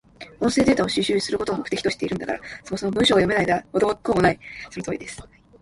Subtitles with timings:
[0.39, 4.39] 音声データを収集することを目的としているんだから、そもそも文章が読めないのでは元も子もない。